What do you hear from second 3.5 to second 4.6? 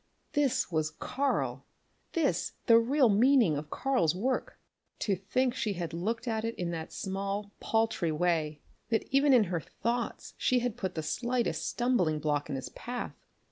of Karl's work!